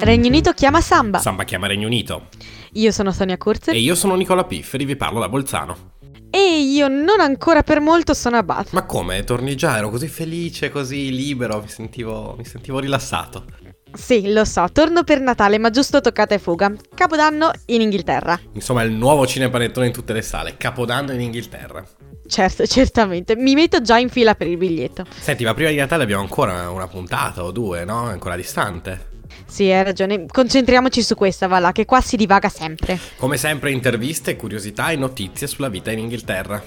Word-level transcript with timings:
Regno 0.00 0.26
Unito 0.26 0.52
chiama 0.52 0.80
Samba. 0.80 1.18
Samba 1.18 1.44
chiama 1.44 1.66
Regno 1.66 1.86
Unito. 1.86 2.28
Io 2.72 2.90
sono 2.90 3.12
Sonia 3.12 3.38
Kurzer. 3.38 3.74
E 3.74 3.78
io 3.78 3.94
sono 3.94 4.14
Nicola 4.16 4.44
Pifferi, 4.44 4.84
vi 4.84 4.96
parlo 4.96 5.20
da 5.20 5.28
Bolzano. 5.28 5.92
E 6.30 6.60
io 6.60 6.88
non 6.88 7.20
ancora 7.20 7.62
per 7.62 7.80
molto 7.80 8.12
sono 8.12 8.36
a 8.36 8.42
Bath. 8.42 8.72
Ma 8.72 8.84
come? 8.84 9.22
Torni 9.22 9.54
già? 9.56 9.76
Ero 9.76 9.90
così 9.90 10.08
felice, 10.08 10.70
così 10.70 11.10
libero, 11.14 11.60
mi 11.62 11.68
sentivo, 11.68 12.34
mi 12.36 12.44
sentivo 12.44 12.80
rilassato. 12.80 13.44
Sì, 13.92 14.32
lo 14.32 14.44
so, 14.44 14.66
torno 14.72 15.04
per 15.04 15.20
Natale, 15.20 15.58
ma 15.58 15.70
giusto 15.70 16.00
toccata 16.00 16.34
e 16.34 16.40
fuga. 16.40 16.72
Capodanno 16.92 17.52
in 17.66 17.80
Inghilterra. 17.80 18.38
Insomma, 18.54 18.82
il 18.82 18.90
nuovo 18.90 19.26
cinepanettone 19.26 19.86
in 19.86 19.92
tutte 19.92 20.12
le 20.12 20.22
sale. 20.22 20.56
Capodanno 20.56 21.12
in 21.12 21.20
Inghilterra. 21.20 21.86
Certo, 22.26 22.66
certamente. 22.66 23.36
Mi 23.36 23.54
metto 23.54 23.80
già 23.80 23.96
in 23.98 24.08
fila 24.08 24.34
per 24.34 24.48
il 24.48 24.56
biglietto. 24.56 25.06
Senti, 25.16 25.44
ma 25.44 25.54
prima 25.54 25.70
di 25.70 25.76
Natale 25.76 26.02
abbiamo 26.02 26.22
ancora 26.22 26.68
una 26.70 26.88
puntata 26.88 27.44
o 27.44 27.52
due, 27.52 27.84
no? 27.84 28.08
È 28.08 28.12
ancora 28.12 28.34
distante. 28.34 29.12
Sì, 29.46 29.70
hai 29.70 29.84
ragione. 29.84 30.26
Concentriamoci 30.26 31.02
su 31.02 31.14
questa, 31.14 31.46
va 31.46 31.58
là, 31.58 31.72
che 31.72 31.84
qua 31.84 32.00
si 32.00 32.16
divaga 32.16 32.48
sempre. 32.48 32.98
Come 33.16 33.36
sempre, 33.36 33.70
interviste, 33.70 34.36
curiosità 34.36 34.90
e 34.90 34.96
notizie 34.96 35.46
sulla 35.46 35.68
vita 35.68 35.90
in 35.90 36.00
Inghilterra. 36.00 36.62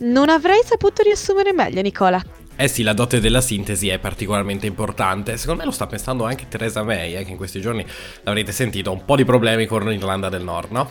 Non 0.00 0.28
avrei 0.28 0.60
saputo 0.64 1.02
riassumere 1.02 1.52
meglio, 1.52 1.82
Nicola. 1.82 2.22
Eh 2.60 2.66
sì, 2.66 2.82
la 2.82 2.92
dote 2.92 3.20
della 3.20 3.40
sintesi 3.40 3.88
è 3.88 3.98
particolarmente 4.00 4.66
importante. 4.66 5.36
Secondo 5.36 5.60
me 5.60 5.66
lo 5.66 5.72
sta 5.72 5.86
pensando 5.86 6.24
anche 6.24 6.48
Theresa 6.48 6.82
May, 6.82 7.14
eh, 7.14 7.24
che 7.24 7.30
in 7.30 7.36
questi 7.36 7.60
giorni 7.60 7.86
l'avrete 8.22 8.50
sentito, 8.50 8.90
un 8.90 9.04
po' 9.04 9.14
di 9.14 9.24
problemi 9.24 9.66
con 9.66 9.84
l'Irlanda 9.84 10.28
del 10.28 10.42
Nord, 10.42 10.70
no? 10.72 10.90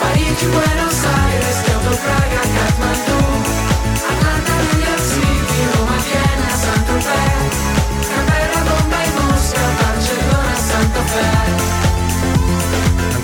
Parigi, 0.00 0.46
Buenos 0.46 1.04
Aires, 1.04 1.62
Kyoto, 1.62 1.96
Praga, 1.96 2.40
Kathmandu 2.40 3.35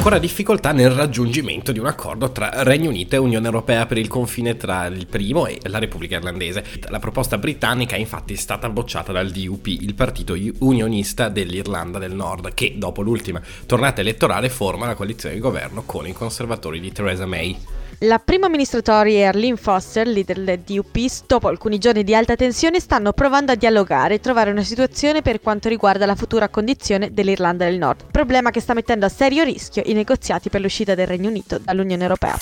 ancora 0.03 0.19
difficoltà 0.19 0.73
nel 0.73 0.91
raggiungimento 0.91 1.71
di 1.71 1.79
un 1.79 1.87
accordo 1.87 2.33
tra 2.33 2.65
Regno 2.65 2.89
Unito 2.89 3.15
e 3.15 3.19
Unione 3.19 3.47
Europea 3.47 3.87
per 3.87 3.99
il 3.99 4.09
confine 4.09 4.57
tra 4.57 4.87
il 4.87 5.07
primo 5.07 5.47
e 5.47 5.61
la 5.67 5.79
Repubblica 5.79 6.17
Irlandese. 6.17 6.65
La 6.89 6.99
proposta 6.99 7.39
britannica 7.39 7.95
è 7.95 8.01
infatti 8.01 8.35
stata 8.35 8.69
bocciata 8.69 9.13
dal 9.13 9.31
DUP, 9.31 9.69
il 9.69 9.95
partito 9.95 10.37
unionista 10.59 11.29
dell'Irlanda 11.29 12.01
del 12.01 12.17
Nord, 12.17 12.53
che 12.53 12.75
dopo 12.79 13.01
l'ultima 13.01 13.41
tornata 13.65 14.01
elettorale 14.01 14.49
forma 14.49 14.87
la 14.87 14.97
coalizione 14.97 15.37
di 15.37 15.41
governo 15.41 15.85
con 15.87 16.05
i 16.05 16.13
conservatori 16.13 16.81
di 16.81 16.91
Theresa 16.91 17.27
May. 17.27 17.57
La 18.05 18.19
prima 18.19 18.47
amministratori 18.47 19.25
Arlene 19.25 19.55
Foster, 19.55 20.09
leader 20.09 20.41
del 20.41 20.59
DUP, 20.59 20.97
dopo 21.25 21.47
alcuni 21.47 21.79
giorni 21.79 22.03
di 22.03 22.17
alta 22.17 22.35
tensione 22.35 22.81
stanno 22.81 23.13
provando 23.13 23.53
a 23.53 23.55
dialogare 23.55 24.15
e 24.15 24.21
trovare 24.21 24.51
una 24.51 24.65
situazione 24.65 25.23
per 25.23 25.41
quanto 25.41 25.69
riguarda 25.69 26.05
la 26.05 26.17
futura 26.17 26.49
condizione 26.49 27.13
dell'Irlanda 27.13 27.65
del 27.65 27.79
Nord, 27.79 28.07
problema 28.11 28.51
che 28.51 28.59
sta 28.59 28.75
mettendo 28.75 29.07
a 29.07 29.09
serio 29.09 29.45
rischio 29.45 29.85
i 29.87 29.93
negoziati 29.93 30.49
per 30.49 30.61
l'uscita 30.61 30.97
del 30.97 31.07
Regno 31.07 31.29
Unito 31.29 31.61
dall'Unione 31.63 32.03
Europea. 32.03 32.37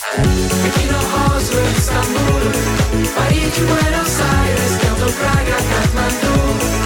Parigi, 3.15 3.61
Buenos 3.61 4.19
Aires, 4.19 4.79
Praga, 5.19 5.57
Kathmandu 5.57 6.80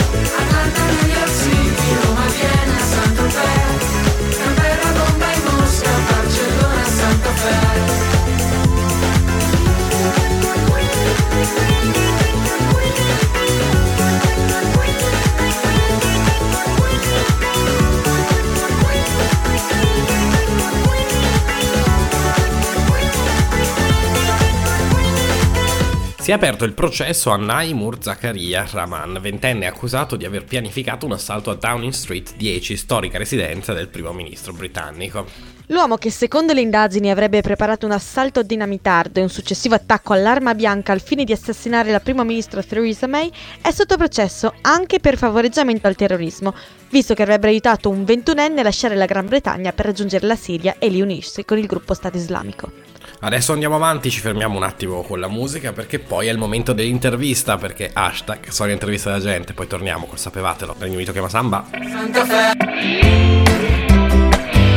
Si 26.25 26.31
è 26.31 26.33
aperto 26.33 26.65
il 26.65 26.73
processo 26.73 27.29
a 27.33 27.37
Naimur 27.37 27.99
Zakaria 28.01 28.67
Rahman, 28.67 29.19
ventenne 29.21 29.67
accusato 29.67 30.17
di 30.17 30.25
aver 30.25 30.45
pianificato 30.47 31.05
un 31.05 31.13
assalto 31.13 31.51
a 31.51 31.55
Downing 31.55 31.93
Street 31.93 32.37
10, 32.37 32.79
storica 32.79 33.19
residenza 33.19 33.75
del 33.75 33.89
primo 33.89 34.11
ministro 34.15 34.55
britannico. 34.55 35.27
L'uomo 35.67 35.99
che 35.99 36.09
secondo 36.09 36.55
le 36.55 36.63
indagini 36.63 37.11
avrebbe 37.11 37.43
preparato 37.43 37.85
un 37.85 37.93
assalto 37.93 38.43
dinamitardo 38.43 39.21
e 39.21 39.23
un 39.23 39.29
successivo 39.29 39.75
attacco 39.75 40.15
all'arma 40.15 40.55
bianca 40.55 40.93
al 40.93 41.03
fine 41.03 41.25
di 41.25 41.33
assassinare 41.33 41.91
la 41.91 42.01
prima 42.01 42.25
ministra 42.25 42.63
Theresa 42.63 43.07
May 43.07 43.31
è 43.61 43.71
sotto 43.71 43.99
processo 43.99 44.55
anche 44.63 45.01
per 45.01 45.19
favoreggiamento 45.19 45.87
al 45.89 45.95
terrorismo, 45.95 46.55
visto 46.89 47.13
che 47.13 47.21
avrebbe 47.21 47.49
aiutato 47.49 47.91
un 47.91 48.07
ventunenne 48.07 48.61
a 48.61 48.65
lasciare 48.65 48.95
la 48.95 49.05
Gran 49.05 49.27
Bretagna 49.27 49.75
per 49.75 49.85
raggiungere 49.85 50.27
la 50.27 50.37
Siria 50.37 50.77
e 50.79 50.89
riunirsi 50.89 51.45
con 51.45 51.59
il 51.59 51.67
gruppo 51.67 51.93
Stato 51.93 52.17
Islamico. 52.17 52.84
Adesso 53.21 53.53
andiamo 53.53 53.77
avanti, 53.77 54.11
ci 54.11 54.21
fermiamo 54.21 54.57
un 54.57 54.63
attimo 54.63 55.03
con 55.03 55.19
la 55.19 55.29
musica 55.29 55.73
perché 55.73 55.99
poi 55.99 56.29
è 56.29 56.31
il 56.31 56.39
momento 56.39 56.73
dell'intervista 56.73 57.57
perché 57.57 57.91
hashtag 57.93 58.49
sono 58.49 58.71
intervista 58.71 59.11
della 59.11 59.23
gente, 59.23 59.55
poi 59.55 59.67
torniamo 59.67 60.07
col 60.07 60.19
sapevatelo. 60.19 60.77
Regno 60.79 60.95
Unito 60.97 61.13
chiama 61.13 61.29
Samba. 61.29 61.65
Santa 61.71 62.25
Fe. 62.25 62.53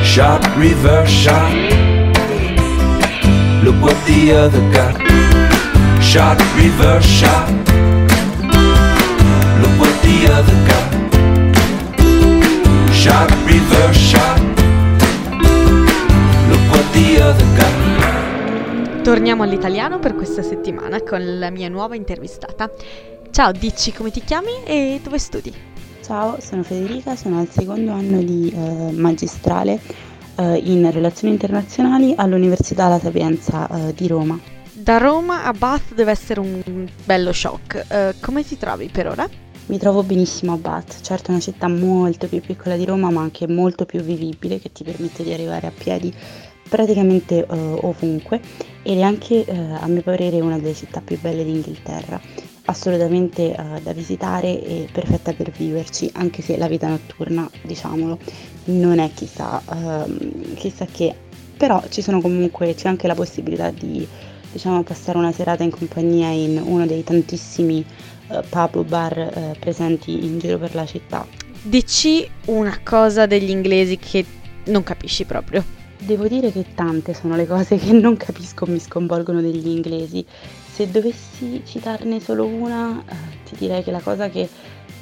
Shot, 0.04 0.46
reverse 0.56 1.12
shot. 1.12 1.52
Look 3.64 3.82
what 3.82 3.96
the 4.06 4.34
other 4.34 4.62
got. 4.72 4.96
Shot, 6.02 6.42
reverse 6.56 7.06
shot. 7.06 7.50
Look 9.60 9.80
what 9.80 10.02
the 10.02 10.32
other 10.32 10.54
got. 10.66 10.67
Torniamo 19.08 19.44
all'italiano 19.44 20.00
per 20.00 20.16
questa 20.16 20.42
settimana 20.42 21.02
con 21.02 21.40
la 21.40 21.50
mia 21.50 21.70
nuova 21.70 21.96
intervistata. 21.96 22.70
Ciao, 23.32 23.54
dici 23.54 23.94
come 23.94 24.12
ti 24.12 24.20
chiami 24.22 24.66
e 24.66 25.00
dove 25.02 25.18
studi? 25.18 25.54
Ciao, 26.04 26.42
sono 26.42 26.62
Federica, 26.62 27.16
sono 27.16 27.40
al 27.40 27.48
secondo 27.48 27.94
anno 27.94 28.22
di 28.22 28.52
eh, 28.54 28.92
magistrale 28.92 29.80
eh, 30.36 30.58
in 30.58 30.92
relazioni 30.92 31.32
internazionali 31.32 32.16
all'Università 32.18 32.90
La 32.90 33.00
Sapienza 33.00 33.70
eh, 33.70 33.94
di 33.94 34.08
Roma. 34.08 34.38
Da 34.74 34.98
Roma 34.98 35.46
a 35.46 35.54
Bath 35.54 35.94
deve 35.94 36.12
essere 36.12 36.42
un 36.42 36.86
bello 37.06 37.32
shock. 37.32 37.86
Eh, 37.88 38.16
come 38.20 38.44
ti 38.44 38.58
trovi 38.58 38.90
per 38.90 39.08
ora? 39.08 39.26
Mi 39.68 39.78
trovo 39.78 40.04
benissimo 40.04 40.52
a 40.52 40.58
Bath, 40.58 41.00
certo 41.00 41.28
è 41.28 41.32
una 41.32 41.40
città 41.40 41.70
molto 41.70 42.28
più 42.28 42.42
piccola 42.42 42.76
di 42.76 42.84
Roma 42.84 43.10
ma 43.10 43.22
anche 43.22 43.48
molto 43.48 43.86
più 43.86 44.02
vivibile 44.02 44.60
che 44.60 44.70
ti 44.74 44.84
permette 44.84 45.24
di 45.24 45.32
arrivare 45.32 45.68
a 45.68 45.72
piedi 45.72 46.14
praticamente 46.68 47.46
uh, 47.48 47.80
ovunque 47.82 48.40
ed 48.84 48.98
è 48.98 49.02
anche 49.02 49.46
uh, 49.48 49.78
a 49.80 49.88
mio 49.88 50.02
parere 50.02 50.40
una 50.40 50.58
delle 50.58 50.74
città 50.74 51.02
più 51.02 51.20
belle 51.20 51.44
d'Inghilterra, 51.44 52.20
assolutamente 52.66 53.56
uh, 53.58 53.82
da 53.82 53.94
visitare 53.94 54.64
e 54.64 54.88
perfetta 54.92 55.34
per 55.34 55.52
viverci, 55.52 56.10
anche 56.14 56.42
se 56.42 56.58
la 56.58 56.68
vita 56.68 56.88
notturna, 56.88 57.50
diciamolo, 57.64 58.18
non 58.66 59.00
è 59.00 59.12
chissà, 59.14 59.62
uh, 59.66 60.54
chissà 60.56 60.86
che, 60.86 61.14
però 61.58 61.84
ci 61.90 62.02
sono 62.02 62.22
comunque, 62.22 62.74
c'è 62.76 62.88
anche 62.88 63.08
la 63.08 63.16
possibilità 63.16 63.72
di 63.72 64.08
diciamo, 64.52 64.84
passare 64.84 65.18
una 65.18 65.32
serata 65.32 65.64
in 65.64 65.72
compagnia 65.72 66.30
in 66.30 66.62
uno 66.64 66.86
dei 66.86 67.04
tantissimi 67.04 67.86
pub 68.50 68.76
o 68.76 68.84
bar 68.84 69.56
presenti 69.60 70.26
in 70.26 70.40
giro 70.40 70.58
per 70.58 70.76
la 70.76 70.86
città. 70.86 71.26
Dici 71.62 72.28
una 72.46 72.80
cosa 72.84 73.26
degli 73.26 73.50
inglesi 73.50 73.98
che 73.98 74.26
non 74.66 74.84
capisci 74.84 75.26
proprio. 75.26 75.77
Devo 76.08 76.30
dire 76.30 76.54
che 76.54 76.74
tante 76.74 77.14
sono 77.14 77.36
le 77.36 77.46
cose 77.46 77.76
che 77.76 77.92
non 77.92 78.16
capisco 78.16 78.64
o 78.64 78.68
mi 78.68 78.80
sconvolgono 78.80 79.42
degli 79.42 79.68
inglesi. 79.68 80.26
Se 80.72 80.90
dovessi 80.90 81.62
citarne 81.66 82.22
solo 82.22 82.46
una, 82.46 83.04
eh, 83.06 83.14
ti 83.44 83.58
direi 83.58 83.84
che 83.84 83.92
la 83.92 84.00
cosa 84.00 84.30
che 84.30 84.48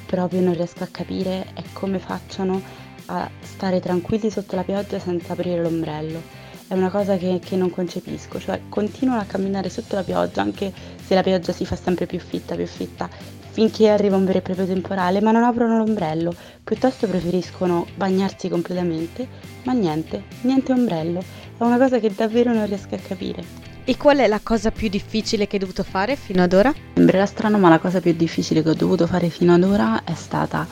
proprio 0.04 0.40
non 0.40 0.54
riesco 0.54 0.82
a 0.82 0.88
capire 0.90 1.46
è 1.54 1.62
come 1.72 2.00
facciano 2.00 2.60
a 3.04 3.30
stare 3.40 3.78
tranquilli 3.78 4.32
sotto 4.32 4.56
la 4.56 4.64
pioggia 4.64 4.98
senza 4.98 5.34
aprire 5.34 5.62
l'ombrello. 5.62 6.20
È 6.66 6.74
una 6.74 6.90
cosa 6.90 7.16
che, 7.16 7.38
che 7.40 7.54
non 7.54 7.70
concepisco, 7.70 8.40
cioè 8.40 8.62
continuano 8.68 9.20
a 9.20 9.26
camminare 9.26 9.70
sotto 9.70 9.94
la 9.94 10.02
pioggia 10.02 10.42
anche 10.42 10.72
se 11.00 11.14
la 11.14 11.22
pioggia 11.22 11.52
si 11.52 11.64
fa 11.64 11.76
sempre 11.76 12.06
più 12.06 12.18
fitta, 12.18 12.56
più 12.56 12.66
fitta 12.66 13.08
finché 13.56 13.88
arriva 13.88 14.16
un 14.16 14.26
vero 14.26 14.40
e 14.40 14.42
proprio 14.42 14.66
temporale, 14.66 15.22
ma 15.22 15.30
non 15.30 15.42
aprono 15.42 15.78
l'ombrello, 15.78 16.34
piuttosto 16.62 17.06
preferiscono 17.06 17.86
bagnarsi 17.94 18.50
completamente, 18.50 19.26
ma 19.62 19.72
niente, 19.72 20.24
niente 20.42 20.72
ombrello. 20.72 21.20
È 21.56 21.62
una 21.62 21.78
cosa 21.78 21.98
che 21.98 22.12
davvero 22.14 22.52
non 22.52 22.66
riesco 22.66 22.94
a 22.94 22.98
capire. 22.98 23.42
E 23.84 23.96
qual 23.96 24.18
è 24.18 24.26
la 24.26 24.40
cosa 24.42 24.70
più 24.70 24.90
difficile 24.90 25.46
che 25.46 25.56
hai 25.56 25.60
dovuto 25.60 25.84
fare 25.84 26.16
fino 26.16 26.42
ad 26.42 26.52
ora? 26.52 26.70
Sembrerà 26.92 27.24
strano, 27.24 27.56
ma 27.56 27.70
la 27.70 27.78
cosa 27.78 28.00
più 28.00 28.12
difficile 28.12 28.62
che 28.62 28.68
ho 28.68 28.74
dovuto 28.74 29.06
fare 29.06 29.30
fino 29.30 29.54
ad 29.54 29.64
ora 29.64 30.04
è 30.04 30.12
stata 30.12 30.66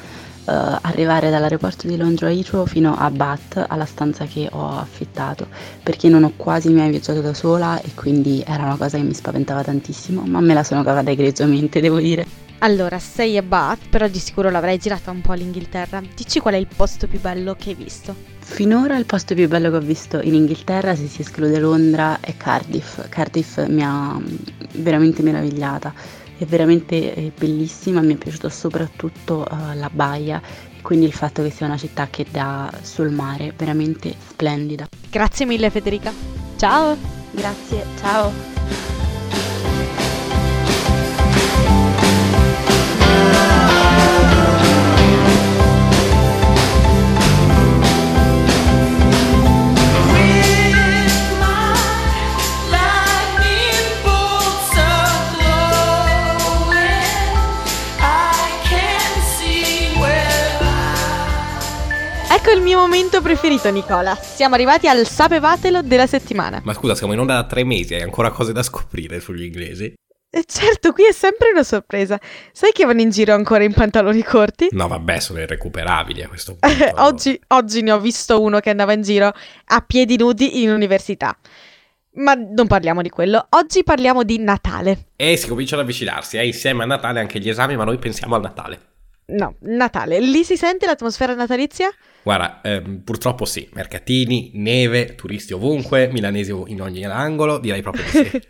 uh, 0.45 0.51
arrivare 0.83 1.31
dall'aeroporto 1.31 1.87
di 1.87 1.97
Londra 1.97 2.31
Heathrow 2.31 2.67
fino 2.67 2.95
a 2.95 3.11
Bath, 3.11 3.65
alla 3.67 3.87
stanza 3.87 4.27
che 4.27 4.47
ho 4.53 4.77
affittato, 4.77 5.47
perché 5.83 6.11
non 6.11 6.23
ho 6.23 6.35
quasi 6.37 6.69
mai 6.69 6.91
viaggiato 6.91 7.23
da 7.23 7.33
sola 7.33 7.81
e 7.81 7.95
quindi 7.95 8.45
era 8.47 8.65
una 8.65 8.77
cosa 8.77 8.99
che 8.99 9.05
mi 9.05 9.15
spaventava 9.15 9.63
tantissimo, 9.63 10.27
ma 10.27 10.41
me 10.41 10.53
la 10.53 10.63
sono 10.63 10.83
cavata 10.83 11.11
egregiamente, 11.11 11.81
devo 11.81 11.99
dire. 11.99 12.44
Allora, 12.65 12.99
sei 12.99 13.37
a 13.37 13.43
Bath, 13.43 13.89
però 13.91 14.09
di 14.09 14.19
sicuro 14.19 14.49
l'avrai 14.49 14.79
girata 14.79 15.11
un 15.11 15.21
po' 15.21 15.35
l'Inghilterra. 15.35 16.01
Dici 16.15 16.41
qual 16.41 16.55
è 16.55 16.57
il 16.57 16.67
posto 16.75 17.07
più 17.07 17.21
bello 17.21 17.55
che 17.55 17.71
hai 17.71 17.75
visto? 17.75 18.15
Finora 18.39 18.97
il 18.97 19.05
posto 19.05 19.35
più 19.35 19.47
bello 19.49 19.69
che 19.69 19.77
ho 19.77 19.81
visto 19.81 20.19
in 20.23 20.33
Inghilterra, 20.33 20.97
se 20.97 21.07
si 21.07 21.21
esclude 21.21 21.59
Londra, 21.59 22.21
è 22.21 22.35
Cardiff. 22.39 23.07
Cardiff 23.11 23.63
mi 23.67 23.83
ha 23.83 24.15
mm, 24.15 24.25
veramente 24.77 25.21
meravigliata, 25.21 25.93
è 26.39 26.47
veramente 26.47 27.33
bellissima, 27.39 28.01
mi 28.01 28.15
è 28.15 28.17
piaciuta 28.17 28.49
soprattutto 28.49 29.47
uh, 29.47 29.77
la 29.77 29.91
baia 29.93 30.41
e 30.75 30.81
quindi 30.81 31.05
il 31.05 31.13
fatto 31.13 31.43
che 31.43 31.51
sia 31.51 31.67
una 31.67 31.77
città 31.77 32.09
che 32.09 32.25
dà 32.31 32.73
sul 32.81 33.11
mare, 33.11 33.53
veramente 33.55 34.15
splendida. 34.27 34.89
Grazie 35.11 35.45
mille 35.45 35.69
Federica. 35.69 36.11
Ciao! 36.57 36.97
Grazie, 37.31 37.85
ciao! 38.01 38.54
Ecco 62.47 62.57
il 62.59 62.63
mio 62.63 62.79
momento 62.79 63.23
preferito, 63.23 63.71
Nicola. 63.71 64.15
Siamo 64.17 64.55
arrivati 64.55 64.87
al 64.87 65.07
sapevatelo 65.07 65.81
della 65.81 66.07
settimana. 66.07 66.61
Ma 66.63 66.75
scusa, 66.75 66.95
siamo 66.95 67.15
in 67.15 67.19
onda 67.21 67.37
da 67.37 67.45
tre 67.45 67.65
mesi, 67.65 67.95
hai 67.95 68.03
ancora 68.03 68.31
cose 68.33 68.53
da 68.53 68.63
scoprire 68.63 69.19
sugli 69.19 69.45
inglesi? 69.45 69.95
E 70.29 70.45
certo, 70.47 70.93
qui 70.93 71.07
è 71.07 71.13
sempre 71.13 71.53
una 71.53 71.63
sorpresa. 71.63 72.21
Sai 72.53 72.73
che 72.73 72.85
vanno 72.85 73.01
in 73.01 73.09
giro 73.09 73.33
ancora 73.33 73.65
in 73.65 73.73
pantaloni 73.73 74.23
corti? 74.23 74.69
No, 74.73 74.89
vabbè, 74.89 75.21
sono 75.21 75.41
irrecuperabili 75.41 76.23
a 76.23 76.29
questo 76.29 76.57
punto. 76.61 77.03
oggi, 77.03 77.41
oggi 77.47 77.81
ne 77.81 77.93
ho 77.93 77.99
visto 77.99 78.43
uno 78.43 78.61
che 78.61 78.69
andava 78.69 78.93
in 78.93 79.01
giro 79.01 79.33
a 79.65 79.81
piedi 79.81 80.19
nudi 80.19 80.63
in 80.63 80.69
università. 80.69 81.35
Ma 82.17 82.35
non 82.35 82.67
parliamo 82.67 83.01
di 83.01 83.09
quello. 83.09 83.47
Oggi 83.53 83.83
parliamo 83.83 84.23
di 84.23 84.39
Natale. 84.39 85.07
E 85.17 85.39
si 85.39 85.49
cominciano 85.49 85.81
ad 85.81 85.87
avvicinarsi, 85.89 86.37
eh, 86.37 86.45
insieme 86.45 86.83
a 86.83 86.87
Natale 86.87 87.21
anche 87.21 87.39
gli 87.39 87.49
esami, 87.49 87.75
ma 87.75 87.85
noi 87.85 87.97
pensiamo 87.97 88.35
al 88.35 88.43
Natale. 88.43 88.81
No, 89.29 89.55
Natale. 89.61 90.21
Lì 90.21 90.45
si 90.45 90.59
sente 90.59 90.85
l'atmosfera 90.85 91.33
natalizia? 91.35 91.89
Guarda, 92.25 92.63
ehm, 92.63 93.03
purtroppo 93.05 93.45
sì, 93.45 93.69
mercatini, 93.75 94.53
neve, 94.55 95.15
turisti 95.15 95.53
ovunque, 95.53 96.09
milanesi 96.11 96.53
in 96.69 96.81
ogni 96.81 97.05
angolo, 97.05 97.59
direi 97.59 97.83
proprio 97.83 98.03
di 98.03 98.11
sì. 98.11 98.43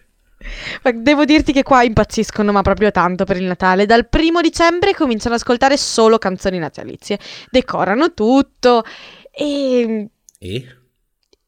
Devo 0.95 1.25
dirti 1.25 1.53
che 1.53 1.65
qua 1.65 1.83
impazziscono, 1.83 2.53
ma 2.53 2.63
proprio 2.63 2.93
tanto 2.93 3.25
per 3.25 3.37
il 3.37 3.45
Natale. 3.45 3.85
Dal 3.85 4.09
primo 4.09 4.41
dicembre 4.41 4.95
cominciano 4.95 5.35
ad 5.35 5.41
ascoltare 5.41 5.77
solo 5.77 6.19
canzoni 6.19 6.59
natalizie. 6.59 7.19
Decorano 7.51 8.15
tutto 8.15 8.85
e... 9.33 10.09
E? 10.39 10.67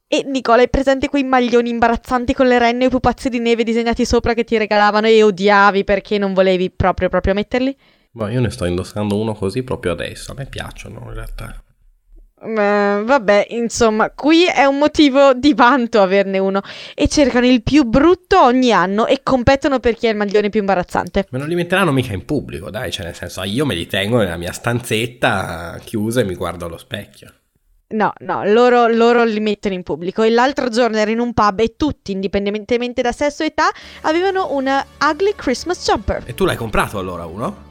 E 0.08 0.22
Nicola, 0.24 0.62
hai 0.62 0.68
presente 0.68 1.08
quei 1.08 1.24
maglioni 1.24 1.70
imbarazzanti 1.70 2.32
con 2.32 2.46
le 2.46 2.58
renne 2.58 2.84
e 2.84 2.86
i 2.86 2.90
pupazzi 2.90 3.28
di 3.28 3.38
neve 3.38 3.62
disegnati 3.62 4.04
sopra 4.04 4.34
che 4.34 4.44
ti 4.44 4.56
regalavano 4.56 5.06
e 5.06 5.22
odiavi 5.22 5.84
perché 5.84 6.18
non 6.18 6.32
volevi 6.32 6.70
proprio 6.70 7.08
proprio 7.08 7.34
metterli? 7.34 7.76
Ma 8.12 8.30
io 8.30 8.40
ne 8.40 8.50
sto 8.50 8.64
indossando 8.64 9.16
uno 9.16 9.34
così 9.34 9.62
proprio 9.62 9.92
adesso, 9.92 10.32
a 10.32 10.34
me 10.36 10.46
piacciono 10.46 11.02
in 11.06 11.14
realtà. 11.14 11.60
Uh, 12.38 13.02
vabbè, 13.02 13.46
insomma, 13.50 14.10
qui 14.10 14.44
è 14.44 14.64
un 14.64 14.76
motivo 14.76 15.32
di 15.32 15.54
vanto 15.54 16.02
averne 16.02 16.38
uno. 16.38 16.60
E 16.94 17.08
cercano 17.08 17.46
il 17.46 17.62
più 17.62 17.84
brutto 17.84 18.42
ogni 18.42 18.72
anno 18.72 19.06
e 19.06 19.20
competono 19.22 19.80
per 19.80 19.94
chi 19.94 20.06
ha 20.06 20.10
il 20.10 20.16
maglione 20.16 20.50
più 20.50 20.60
imbarazzante. 20.60 21.26
Ma 21.30 21.38
non 21.38 21.48
li 21.48 21.54
metteranno 21.54 21.92
mica 21.92 22.12
in 22.12 22.24
pubblico, 22.24 22.70
dai, 22.70 22.90
cioè 22.90 23.06
nel 23.06 23.14
senso, 23.14 23.42
io 23.42 23.64
me 23.64 23.74
li 23.74 23.86
tengo 23.86 24.18
nella 24.18 24.36
mia 24.36 24.52
stanzetta 24.52 25.78
chiusa 25.82 26.20
e 26.20 26.24
mi 26.24 26.34
guardo 26.34 26.66
allo 26.66 26.78
specchio. 26.78 27.32
No, 27.88 28.12
no, 28.18 28.44
loro, 28.44 28.88
loro 28.88 29.24
li 29.24 29.40
mettono 29.40 29.74
in 29.74 29.82
pubblico. 29.82 30.22
E 30.22 30.30
l'altro 30.30 30.68
giorno 30.68 30.98
ero 30.98 31.10
in 31.10 31.20
un 31.20 31.32
pub 31.32 31.60
e 31.60 31.74
tutti, 31.76 32.12
indipendentemente 32.12 33.00
da 33.00 33.12
sesso 33.12 33.44
e 33.44 33.46
età, 33.46 33.68
avevano 34.02 34.52
un 34.54 34.66
ugly 35.00 35.32
Christmas 35.36 35.84
jumper. 35.86 36.24
E 36.26 36.34
tu 36.34 36.44
l'hai 36.44 36.56
comprato 36.56 36.98
allora 36.98 37.24
uno? 37.24 37.65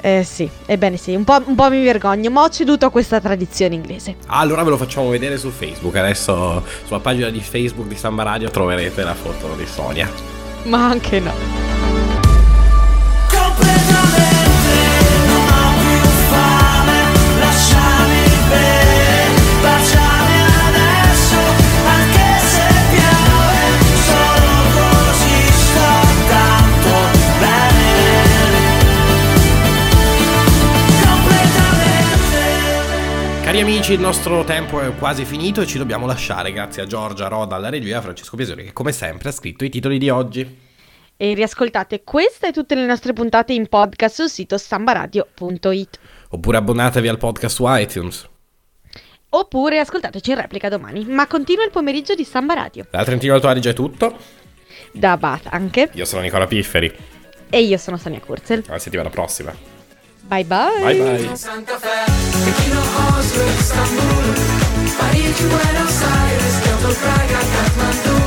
Eh 0.00 0.24
sì, 0.24 0.48
ebbene 0.66 0.96
sì, 0.96 1.14
un 1.14 1.24
po', 1.24 1.42
un 1.44 1.54
po', 1.54 1.68
mi 1.70 1.82
vergogno, 1.82 2.30
ma 2.30 2.42
ho 2.42 2.48
ceduto 2.48 2.86
a 2.86 2.90
questa 2.90 3.20
tradizione 3.20 3.74
inglese. 3.74 4.16
Allora 4.26 4.62
ve 4.62 4.70
lo 4.70 4.76
facciamo 4.76 5.10
vedere 5.10 5.36
su 5.36 5.50
Facebook, 5.50 5.94
adesso 5.96 6.62
sulla 6.84 7.00
pagina 7.00 7.28
di 7.30 7.40
Facebook 7.40 7.86
di 7.86 7.96
Samba 7.96 8.22
Radio 8.22 8.50
troverete 8.50 9.02
la 9.02 9.14
foto 9.14 9.54
di 9.56 9.66
Sonia. 9.66 10.08
Ma 10.64 10.88
anche 10.88 11.20
no. 11.20 11.59
Cari 33.50 33.62
amici, 33.62 33.94
il 33.94 33.98
nostro 33.98 34.44
tempo 34.44 34.80
è 34.80 34.94
quasi 34.94 35.24
finito 35.24 35.60
e 35.60 35.66
ci 35.66 35.76
dobbiamo 35.76 36.06
lasciare 36.06 36.52
grazie 36.52 36.82
a 36.82 36.86
Giorgia 36.86 37.26
Roda 37.26 37.56
alla 37.56 37.68
regia 37.68 37.94
e 37.94 37.98
a 37.98 38.00
Francesco 38.00 38.36
Piesori 38.36 38.62
che 38.62 38.72
come 38.72 38.92
sempre 38.92 39.30
ha 39.30 39.32
scritto 39.32 39.64
i 39.64 39.68
titoli 39.68 39.98
di 39.98 40.08
oggi. 40.08 40.58
E 41.16 41.34
riascoltate 41.34 42.04
questa 42.04 42.46
e 42.46 42.52
tutte 42.52 42.76
le 42.76 42.86
nostre 42.86 43.12
puntate 43.12 43.52
in 43.52 43.66
podcast 43.66 44.14
sul 44.14 44.28
sito 44.30 44.56
sambaradio.it. 44.56 45.98
Oppure 46.28 46.56
abbonatevi 46.58 47.08
al 47.08 47.18
podcast 47.18 47.56
su 47.56 47.64
iTunes. 47.66 48.28
Oppure 49.30 49.80
ascoltateci 49.80 50.30
in 50.30 50.36
replica 50.36 50.68
domani. 50.68 51.04
Ma 51.06 51.26
continua 51.26 51.64
il 51.64 51.72
pomeriggio 51.72 52.14
di 52.14 52.22
Samba 52.22 52.54
Radio. 52.54 52.86
Da 52.88 53.02
Trentino 53.02 53.34
Alto 53.34 53.48
Adige 53.48 53.70
è 53.70 53.74
tutto. 53.74 54.16
Da 54.92 55.16
Bath 55.16 55.48
anche. 55.50 55.90
Io 55.94 56.04
sono 56.04 56.22
Nicola 56.22 56.46
Pifferi. 56.46 56.94
E 57.50 57.62
io 57.62 57.78
sono 57.78 57.96
Sonia 57.96 58.20
Kurzel. 58.20 58.62
Alla 58.68 58.78
settimana 58.78 59.10
prossima. 59.10 59.52
Bye 60.28 60.44
bye. 60.44 60.80
Bye 60.84 61.26
bye. 61.26 63.09
Santa 63.60 63.84
Fe, 63.84 63.90
Pechino, 63.90 63.90
Oslo, 63.90 63.90
Istanbul, 63.94 64.34
Parigi, 64.98 65.44
Buenos 65.44 66.02
Aires, 66.02 66.60
Kyoto, 66.62 66.94
Praga, 66.94 67.38
Kathmandu. 67.52 68.19